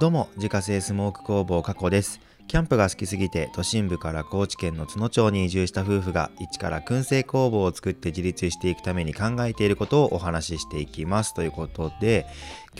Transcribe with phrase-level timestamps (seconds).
[0.00, 2.22] どうも自家製スモーク工房加古です。
[2.48, 11.34] キャンプが好きすぎて都心部から高知県の津野町に移住した夫婦が一から燻製工房を作って自立していくために考えていることをお話ししていきます。
[11.34, 12.24] ということで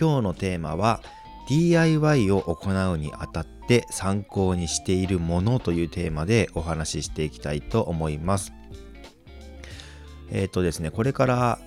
[0.01, 1.03] 今日のテーマは
[1.47, 8.55] DIY を行うにあたって参考にしているものというテーマでお話ししていきたいと思います。
[10.31, 11.59] えっ、ー、とですねこれから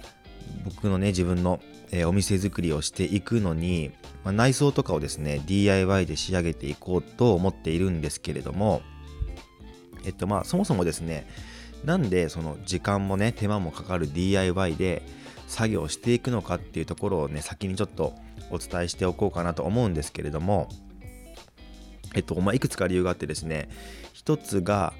[0.65, 1.59] 僕のね自分の、
[1.91, 3.91] えー、お店作りをしていくのに
[4.23, 8.81] まあ、内装とかをですね DIY で仕上げていこうと思っているんですけれども
[10.05, 11.27] えっとまあそもそもですね
[11.83, 15.03] なんでその時間もね手間もかかる DIY で
[15.47, 18.15] 作業していくのかっていうところをね先にちょっと
[18.49, 20.69] お伝えしておこうかなと思うんですけれども
[22.15, 23.69] えっとまあいくつか理由があってですね
[24.13, 24.93] 一つが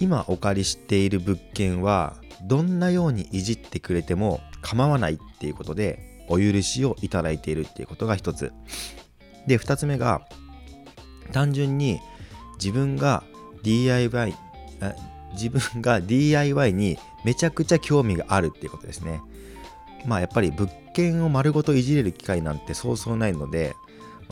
[0.00, 8.52] 今お借りしている物件はどんなようにいじってくれても構わないっていうことでお許しをいただいているっていうことが一つ。
[9.46, 10.22] で二つ目が
[11.32, 12.00] 単純に
[12.56, 13.24] 自分が
[13.62, 14.34] DIY
[15.32, 19.20] 自分が DIY にめちゃくちゃ興味があるっていうことですね。
[20.06, 23.74] まあやっぱり物件を丸ごといじれる機会なんてそうそうないので、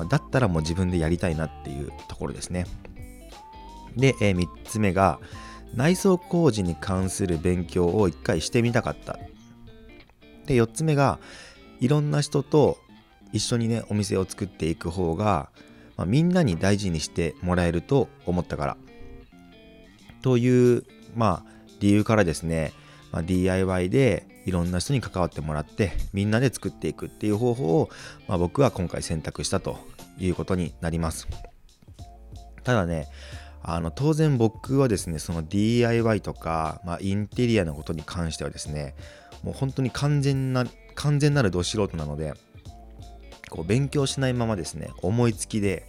[0.08, 2.66] だったらもう自分でやりたいなっていうところですね。
[3.96, 5.18] で、えー、3つ目が
[5.74, 9.18] 内装工事に関する勉強を一回してみたかった。
[10.46, 11.18] で4つ目が
[11.80, 12.78] いろんな人と
[13.32, 15.50] 一緒にねお店を作っていく方が、
[15.96, 18.76] まあ、みんなに大事にしてもらえると思ったから。
[20.22, 22.72] というまあ理由からですね、
[23.12, 27.90] まあ、DIY でいろんな人に関わってもらってみんなで作っていくっていう方法を、
[28.26, 29.78] まあ、僕は今回選択したと
[30.18, 31.28] いうことになります。
[32.64, 33.06] ただね
[33.62, 38.94] あの当然僕はですねその DIY とか、まあ、インテリアのことに関してはですね
[39.42, 40.64] もう本当に完全な
[40.94, 42.34] 完全なるど素人なので
[43.50, 45.86] こう勉強しないままですね思いつきで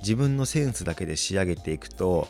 [0.00, 2.28] 自分のセンスだけで仕上げていくと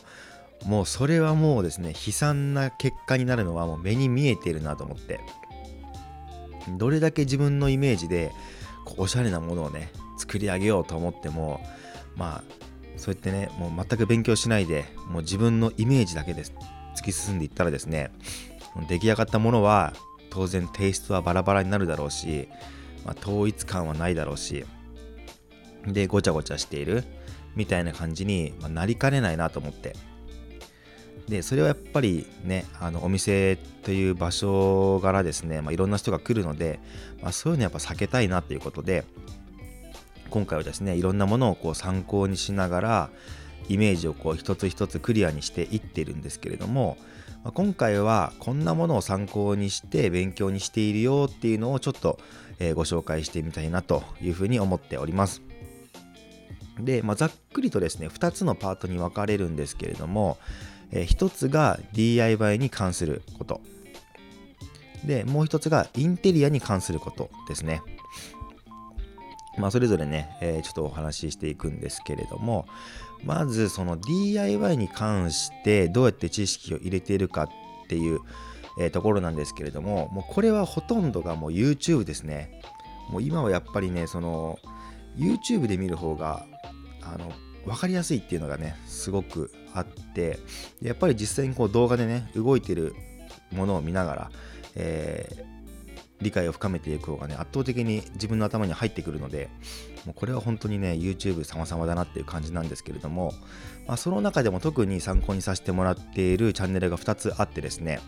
[0.65, 5.19] もうそれはもうですね悲惨な結果になるのはもう目に見えているなと思って
[6.77, 8.31] どれだけ自分のイメージで
[8.85, 11.61] こうおしゃれなものをね作り上げようと思っても
[12.15, 12.66] まあ
[12.97, 16.43] そうやってねもう全く勉強しないでもう自分のイメージだけで
[16.95, 18.11] 突き進んでいったらですね
[18.89, 19.93] 出来上がったものは
[20.29, 22.47] 当然テイストはバラバラになるだろうし、
[23.05, 24.65] まあ、統一感はないだろうし
[25.85, 27.03] でごちゃごちゃしている
[27.55, 29.95] みたいな感じに、まなりかねないなと思って。
[31.27, 36.79] でそれはやっぱりねあのお店という場所柄ですね、まあ、いろんな人が来るので、
[37.21, 39.03] まあ、そういうのやっぱ避けたいなということで
[40.29, 43.09] 今回はですねいろんなものをこう参考にしながら
[43.69, 46.97] イメージをこう一つ一つクリアにしていってるんですけれども、
[47.53, 52.19] 今回はこんなものを参考にして勉強にしているよっていうのをちょっと、
[52.73, 55.43] ご紹介してみたいなというふうに思っております。
[56.79, 60.37] で、まあ、ざっくりとですね2つのパートに分かれるんですけれども、
[60.91, 63.61] え、1つが DIY に関すること
[65.05, 67.81] でもう1つがインテリアに関することですね。
[69.57, 72.67] まあ、それぞれね、えー、ちょっとお話ししていくんですけれども、
[73.23, 77.49] まずその DIY に関してどうやって知識を入れているかっ
[77.87, 78.19] ていう、
[78.79, 82.61] えー、ところなんですけれども、もうこれはほとんどがもう YouTube ですね。
[83.09, 84.59] もう今はやっぱりね、その
[85.17, 86.45] YouTube で見る方が、
[87.01, 87.31] あの、
[87.65, 90.39] 分かりやすいっていうのがね、すごくあって、
[90.81, 92.93] やっぱり実際にこう動画でね、動いてる
[93.51, 94.31] ものを見ながら、
[94.75, 95.56] えー
[96.21, 99.49] 理解を深めていく方がね圧倒的に自分の頭に入ってくるので
[100.05, 103.33] もうこれは本当にね YouTube 様々だなっていう感じなんですけれども、
[103.87, 107.99] まあ、その中でも特に参考にさせてもらっているチャンネルが2つあってですね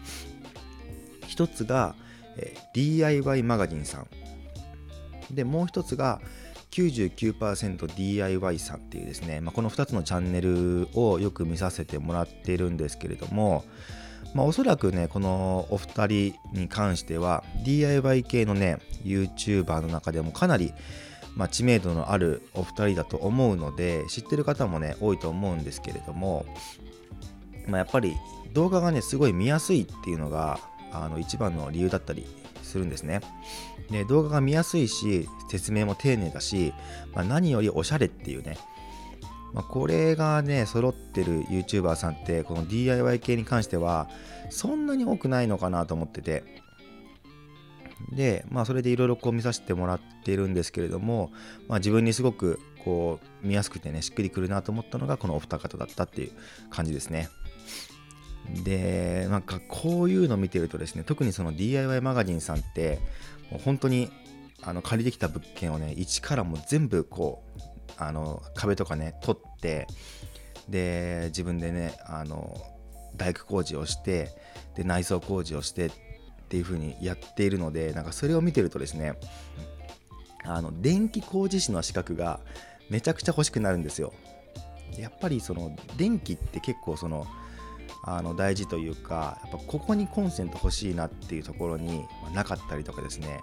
[1.30, 1.96] 1つが、
[2.38, 4.08] え DIY マガジンさん。
[5.31, 6.19] でもう1つが
[6.72, 13.64] 99%DIY さんっていうですね、まあ、この2つのチャンネルをよく見させてもらっているんですけれども、
[14.34, 20.73] まあ、おそらくね、このお二人に関しては、DIY 系のね、YouTuber の中でもかなり、
[21.35, 26.45] まあ、知名度のあるお二人だと思うので、知ってる方もね、多いと思うんですけれども、
[27.68, 28.15] まあ、やっぱり
[28.54, 30.59] 動画がね、すごい見やすいっていうのが、
[30.92, 32.25] あの一番の理由だったり
[32.63, 33.21] するんですね。
[33.89, 36.74] で動画が見やすいし説明も丁寧だし、
[37.13, 38.57] まあ、何よりおしゃれっていうね
[39.54, 44.10] まあ、これがね揃ってる YouTuber さんってこの DIY 系に関しては
[44.50, 46.44] そんなに多くないのかなと思ってて。
[48.13, 51.31] でまあそれでいろいろこう見させてもらってるんですけれども、
[51.68, 56.31] まあ、自分にすごくこう見やすくてねしっくりくるなと思ったのがこのお二方だったっていう
[56.69, 57.30] 感じですね。
[58.63, 63.00] でなんかこういうの見てるとですね特にその DIY マガジンさんって
[63.52, 64.10] もう本当に
[64.62, 67.62] あの借りてきた物件をね一からもう全部こう
[68.00, 69.88] あの壁とかね取って
[70.69, 72.56] で自分でねあの
[73.16, 74.30] 大工工事をして
[74.75, 75.92] で内装工事をしてっ
[76.50, 79.13] ていう風にやっているのでなんかそれを見てるとですね
[80.46, 82.40] あの電気工事士の資格が
[82.90, 84.13] めちゃくちゃ欲しくなるんですよ。
[84.98, 87.28] やっぱりその電気って結構その
[88.04, 93.42] あの大事というかやっぱここにコンセント欲しいなっていうところになかったりとかですね。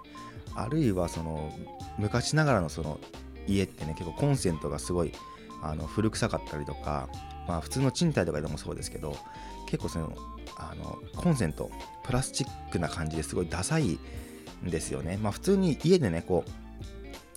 [0.55, 1.53] あるいはその
[1.97, 2.99] 昔ながらのその
[3.47, 5.13] 家ってね結構コンセントがすごい
[5.61, 7.09] あの古臭かったりとか、
[7.47, 9.15] まあ、普通の賃貸とかでもそうですけど
[9.65, 10.15] 結構その
[10.57, 11.69] あのコンセント
[12.03, 13.99] プラスチックな感じですごいダサい
[14.65, 15.17] んですよね。
[15.17, 16.51] まあ、普通に家でねこう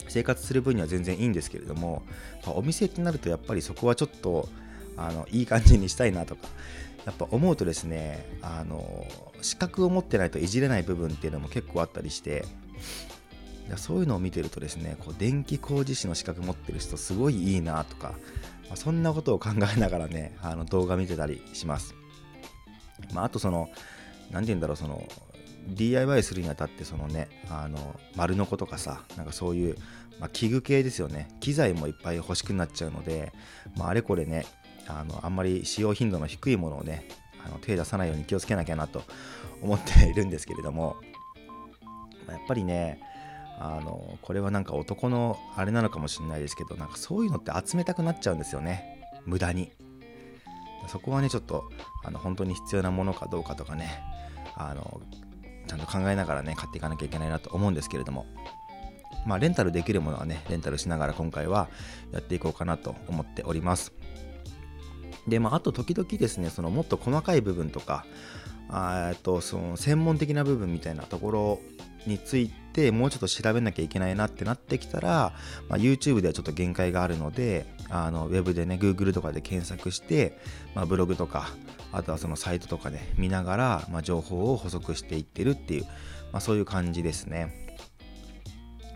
[0.09, 2.03] 生活する分には全然いいんですけれども、
[2.45, 4.49] まあ、お店ってなるとやっぱりそこはちょっと
[4.97, 6.49] あのいい感じにしたいなとか
[7.07, 9.07] やっぱ思うとですねあの
[9.41, 12.45] 資格を持ってないといじれない部分っていうのも結構あったりして
[13.77, 18.15] そういうのを見てるとですねこう電気工事士の資格持ってる人すごいいいなとか、
[18.69, 21.95] まあ、そんなことを考えながらねあの動画見てたりします、
[23.15, 23.69] まあ、あとその
[24.31, 25.07] 何て言うんだろうその
[25.69, 29.77] DIY するにあたってそのねあの丸のことかさなんかそういう、
[30.19, 31.29] まあ、器具系ですよね。
[31.41, 33.33] 機材もいっぱい欲しくなっちゃうので、
[33.77, 34.47] まあ、あれこれね
[34.89, 37.07] あのあんまり使用頻度の低いものをね
[37.45, 39.03] あの手出さないように気をつけなきゃなと
[39.63, 40.97] 思っているんですけれども、
[42.27, 43.01] まあ、やっぱりね
[43.63, 49.07] あのこれはなんか男のあれなのかもしれないですけどなんかそういうのって集めたくなっちゃうんですよね。
[49.27, 49.71] 無駄に。
[50.89, 51.69] そこはねちょっと
[52.03, 54.03] あの本当に必要なものかどうかとかね
[54.57, 55.03] あの
[55.67, 58.27] ちゃんと考えながらね買っていかなきゃいけないなと思うんですけれども。
[59.27, 61.69] まあレンタルできるものはねレンタルしながら今回は
[62.11, 63.93] やっていこうかなと思っております。
[65.31, 68.05] でまああと時々ですねそのもっと細かい部分とか
[68.69, 71.61] あとその専門的な部分みたいなところ
[72.07, 75.33] についてもうちょっと調べなきゃいけないなってなってきたら、
[75.69, 80.39] まあ、YouTube ではちょっと限界があるのであのウェブでね Google とかで検索して、
[80.75, 81.49] まあ、ブログとか
[81.93, 85.85] あとはそのサイトとかね見ながら、まあ、情報を補足していってるっていう、
[86.33, 87.69] まあ、そういう感じですね。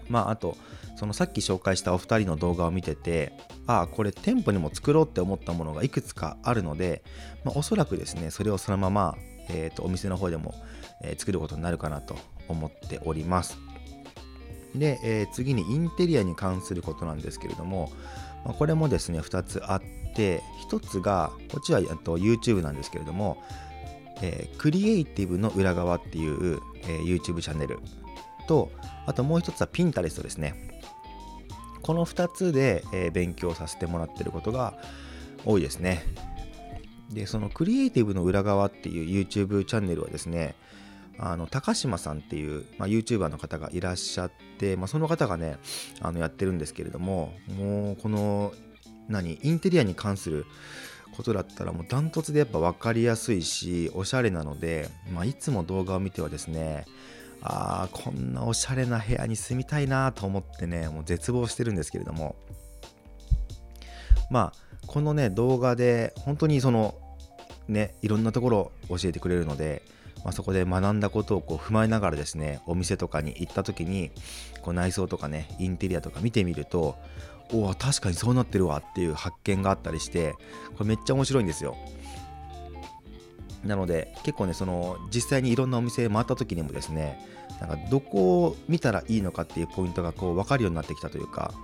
[0.09, 0.57] まああと
[0.97, 3.33] そのさっき紹介したお二人の動画を見てて
[3.67, 7.03] ああこれ店舗にも作ろうって思ったものがいくつかあるので、
[7.45, 9.17] まあ、おそらくですねそれをそのまま、
[9.49, 10.55] えーと、お店の方でも、
[11.03, 12.17] え、作ることになるかなと
[12.49, 13.59] 思っております。
[14.75, 17.93] で、えー、次にインテリアに関することなんですけれども、
[18.45, 19.83] まあ、これもですね2つあっ
[20.15, 23.43] て1つがこっちはと YouTube なんですけれども、
[24.21, 27.79] えー、クリエイティブの裏側っていう、えー、YouTube チャンネル
[28.49, 28.71] と
[29.07, 30.74] あともう1つは Pinterest ですね。
[31.85, 34.75] この2つで、えー、勉強させてもらってることが
[35.45, 36.03] 多いですね。
[37.11, 40.55] で、そのクリエイティブの裏側っていう YouTube チャンネルはですね、
[41.19, 45.59] あの高島さんっていう、まあ、YouTuber の方がいらっしゃって、まあ、その方がね
[46.01, 48.53] あのやってるんですけれどももうこの
[49.09, 50.45] 何インテリアに関する
[51.17, 56.85] ことだったらもうダントツでやっぱ分かりやすいしおしゃれなので、まあ、いつも動画を見てはですね
[57.45, 62.37] ああこんなおしゃれな部屋に住みたいなと思ってねもう絶望してるんですけれども。
[64.31, 66.95] まあこのね動画で本当にその
[67.69, 69.83] ねいろんなところを教えてくれるので、
[70.25, 74.11] まあ、そこで学んだことをこう踏まえながらですねお店とかに行った時に
[74.63, 76.97] こう内装とかねインテリアとか見てみると
[77.53, 80.35] おお確かにそうなってるわっていう発見があったりして
[80.77, 81.77] これめっちゃ面白いんですよ。
[83.65, 87.19] なので結構ねその実際にいろんなお店回った時にもですね
[87.61, 91.55] なんかどこを見たらいいのかっていうポイントがこう分かるようになってきたというか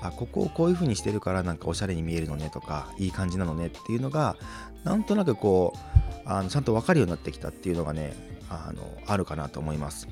[0.00, 4.36] あここをこういう風にしてるからなんかおしゃれに見えるのねとかいい感じなのねっていうのが
[4.84, 8.12] なんとなくこうあのちゃんと分かるようになってきたっていうのがね
[8.50, 10.08] あのあるかなと思います。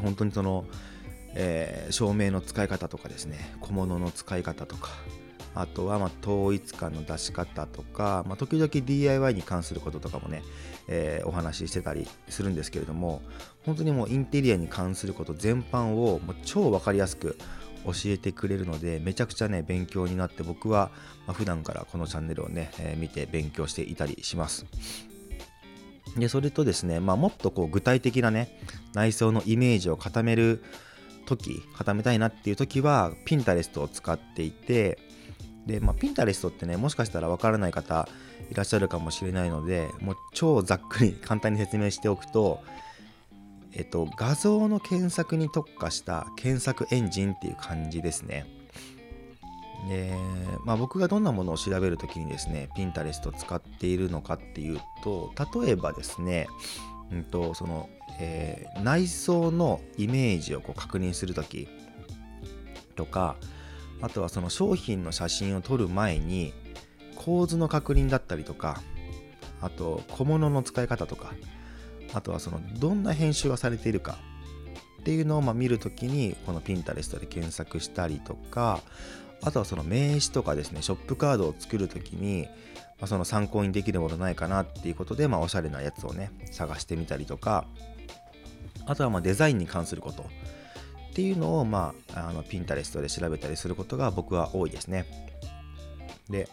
[0.00, 0.64] 本当にその、
[1.34, 4.90] えー、照明の使い方とかですね小物の使い方とか
[5.54, 10.42] あとはま統一感の出し方とか、まあ、時々 DIY に関することとかもね、
[10.88, 13.22] えー、お話ししてたりするんですけれども
[13.64, 17.36] 本当にもうインテリアに関すること全般をもう超分かりやすく
[17.84, 20.90] 教えてくれるのでめちゃくちゃね勉強になって僕は、
[21.26, 24.66] まあ、普段からこのチャンネルをね、えー、見て勉強していたりします。
[26.16, 28.60] でそれとですね、まあ、もっとこう具体的なね
[28.94, 30.62] 内装のイメージを固める
[31.26, 34.98] 時固めたいなっていう時は Pinterest を使っていて
[35.66, 38.08] で、まあ、ピンタレストってね、もしかしたらわからない方
[38.50, 42.62] いらっしゃるかもしれないので、もう超ざっくり 簡単に説明しておくと、
[43.72, 48.46] えっと、画像の検索に特化した検索エンジンっていう感じですね。
[49.88, 50.14] で、
[50.64, 56.46] まあ、僕がどんなものを調べるときにですね、ピンタレストを使っているのかっていうと、例えばですね、
[57.10, 61.68] うんとそのえー、内装のイメージをこう確認するとき
[62.96, 63.36] とか、
[64.00, 66.52] あとはその商品の写真を撮る前に
[67.16, 68.82] 構図の確認だったりとか
[69.60, 71.32] あと小物の使い方とか
[72.12, 74.18] あとはそのどんな編集がされているか
[75.00, 78.80] っていうのをま見るときにこのピンタレストで検索したりとか
[79.42, 82.48] あとはその名刺とかですねショップカードを作るときに、
[82.98, 87.66] まあ、その参考にできるものないかなっていうことで、ま、おしゃれなやつをね探してみたりとか
[88.86, 90.24] あとはまデザインに関すること。
[91.14, 95.06] っていうのを、まあ、あのピンタレストで調べたりすることが僕は多いですね。
[96.28, 96.48] で、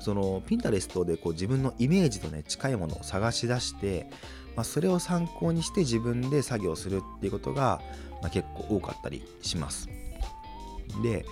[0.00, 4.06] そのピンタレストでこう自分のイメージとね近いものを探し出して、
[4.56, 7.82] まあ、それを参考にして自分で作業するっていうことが、
[8.22, 9.90] まあ、結構多かったりします。
[11.02, 11.26] で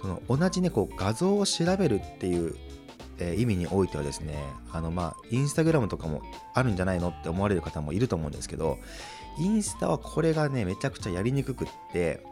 [0.00, 2.56] その同じねこう画像を調べるっていう、
[3.20, 4.42] えー、意味においてはですね
[4.72, 8.78] あのまあインスタグラムとかもあるんじゃないのって思われる方もいると思うんですけど
[9.40, 12.24] インスタはこれがねめちゃくちゃやりにくくって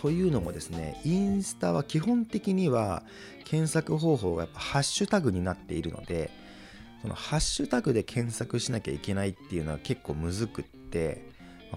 [0.00, 3.02] というのもですねインスタは基本的には
[3.44, 6.30] 検索方法がやっぱハッシュタグになっているので
[7.02, 11.30] そのハッシュタグで検索しなきゃいけないっていうのは結構むずくって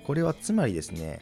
[0.06, 1.20] これはつまりですね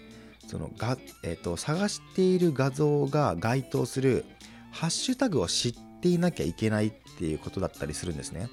[0.47, 4.25] そのが、えーと、と探している画像が該当する
[4.71, 8.49] ハッシュタグを知っていなきゃいけないっていうことだったりするんですね。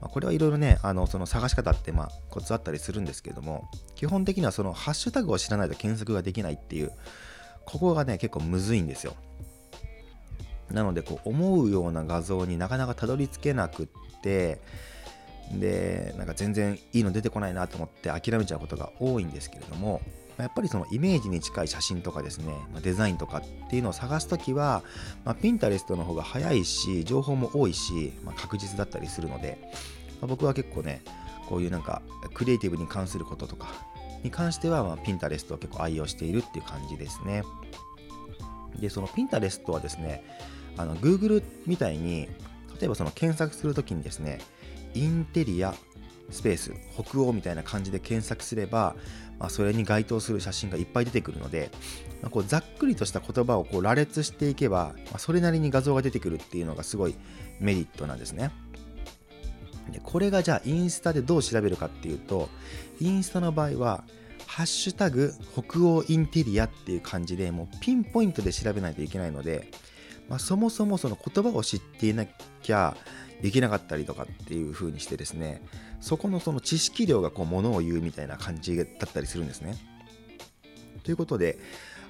[0.00, 6.92] まあ、これはいろいろねあのその探し方ってまあコツあったりするんですけども基本的にはそのハッシュタグを知らないと検索ができないっていう
[7.64, 9.14] ここがね結構むずいんですよ。
[10.70, 13.86] なのでこう思うような画像になかなかたどり着けなくっ
[14.22, 14.60] て
[15.52, 20.02] でなんか全然いいの出てこないなと思って諦めちゃうことが多いんですけれども
[20.42, 24.82] やっぱりそのイメージに近い写真とかですね、ま、デザインとかっていうのを探すときは、
[25.24, 29.58] まあ、ピンタレストの方が早いし、情報も多いし、まあ、確実だったりするので、
[30.20, 31.02] まあ、僕は結構ね、
[31.48, 32.02] こういうなんか
[32.34, 33.68] クリエイティブに関することとか
[34.22, 37.42] に関しては、まあ、ピンタレストを結構愛用しているっていう感じですね。
[38.78, 40.22] で、そのピンタレストはですね、
[40.76, 42.28] あの Google みたいに、
[42.80, 44.40] 例えばその検索するときにですね、
[44.94, 45.74] インテリア
[46.30, 48.96] スペース北欧みたいな感じで検索すれば、
[49.38, 51.70] まあ、それに該当する写真がいっぱい出てくるので、
[52.22, 57.14] まあ、こうざっくりとした言葉をこう羅列していけば、まあ、それなりに画像が出てくるっていうのがすごい
[57.60, 58.50] メリットなんですね。
[59.90, 62.50] でこれがじゃあインスタでどう調べるかっていうと
[63.00, 64.04] インスタの場合は
[64.46, 69.70] ハッシュタグ北欧インテリアっていう感じでもうピンポイントで調べないといけないので、
[70.28, 72.26] まあ、そもそもその言葉を知っていな
[72.62, 72.96] きゃ
[73.42, 75.62] できなかったりとかっていう風にしてですね
[76.00, 79.76] そこのその知識量がこうものを言うみたいな感じだったりするんですね。
[81.04, 81.58] ということで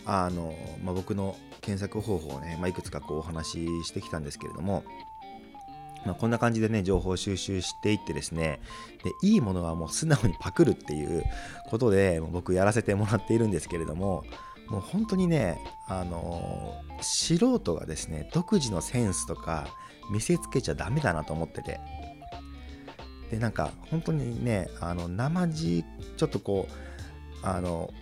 [0.04, 4.84] あの、まあ、僕の検索方法をね、まあ、いくつかこうお話ししてきたんですけれども、
[6.06, 8.60] まあ、こんな感じでね情報収集していってですね
[9.04, 11.24] でいいものはもう素直にパクるっていう
[11.68, 14.24] ことで僕やらせてもらっているんですけれども
[14.68, 19.68] もう本当にねあの素人がですね独自のセンスとか
[20.10, 21.80] 見せつけちゃダメだなと思ってて。
[23.30, 25.84] でなんか本当にねあの生地
[26.16, 26.66] ちょっとこ
[27.42, 27.92] うあの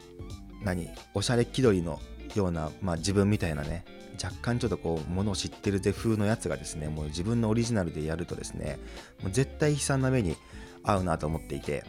[0.63, 2.01] 何おしゃれ気取りの
[2.35, 3.85] ような、まあ、自分みたいなね
[4.23, 8.79] 若干ちょっとこうものを知ってるぜ風のやつがですねもう自分のオリジナルでやるとですね
[9.23, 10.37] もう絶対悲惨な目に
[10.85, 11.85] 遭うなと思っていて。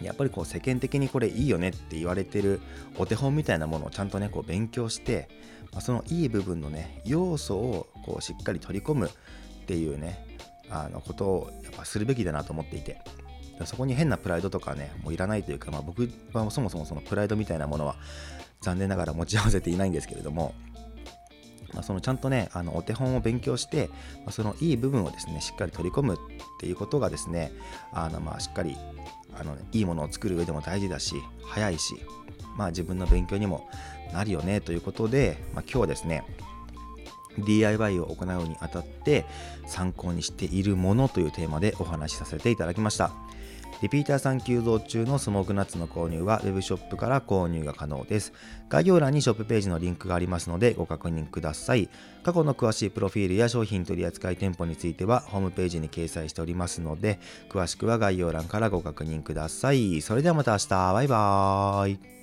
[0.00, 2.60] やっぱりこう世間的にこれいいよねって言われてる
[2.98, 5.28] お手本みたいなものをちゃんとねこう勉強して、
[5.72, 9.10] まあ、そのいい部分のね要素をこうしっかり取り込むっ
[9.66, 10.26] ていうね
[10.70, 13.00] あのことをやっぱするべきだなと思っていて
[13.64, 17.96] そこに変なプライドとかねもういらないというか、まあ、僕はそもそもそのプライドみたいなものは
[18.60, 20.54] 残念ながら持ち合わせていないんですけれども、
[21.72, 23.88] まあ、そのちゃんとねあのお手本を勉強して、
[24.24, 26.18] まあ、そのいい部分をですねしっかり取り込むっ
[26.60, 27.52] ていうことがですね
[27.92, 28.76] あのまあしっかり
[29.38, 31.14] あの、ね、いいものを作る上でも大事だし
[31.44, 31.94] 早いし
[32.56, 33.68] まあ自分の勉強にも
[34.12, 36.24] なるよねということで、まあ、今日はですね
[37.38, 39.24] DIY を行うにあたって
[39.66, 43.12] 参考にしているものというテーマでお話しさせていただきました。
[43.82, 48.32] リピーターさん急増中のスモークナッツの購入は Web ショップから購入が可能です。
[48.68, 51.88] 概要欄にショップページのリンクがありますのでご確認ください。
[52.22, 57.18] 過去の詳しいプロフィールや商品取扱店舗についてはホームページに掲載しておりますので
[57.50, 60.00] 詳しくは概要欄からご確認ください。
[60.00, 62.21] それではまた明日バイバーイ